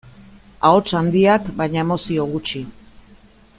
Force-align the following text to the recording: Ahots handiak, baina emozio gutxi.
Ahots 0.69 0.93
handiak, 0.99 1.51
baina 1.61 1.81
emozio 1.85 2.27
gutxi. 2.35 2.63